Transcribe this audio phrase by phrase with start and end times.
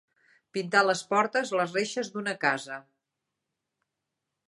[0.55, 2.81] Pintar les portes, les reixes, d'una casa.